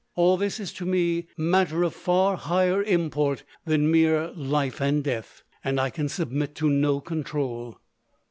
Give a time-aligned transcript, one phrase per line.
[0.15, 5.43] All this is to me matter of far higher import than mere life and death,
[5.63, 7.77] and I can submit to no controul."